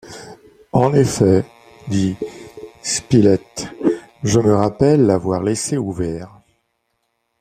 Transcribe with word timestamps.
En 0.71 0.95
effet, 0.95 1.45
dit 1.87 2.15
Spilett, 2.81 3.67
je 4.23 4.39
me 4.39 4.55
rappelle 4.55 5.05
l’avoir 5.05 5.43
laissé 5.43 5.77
ouvert.. 5.77 6.39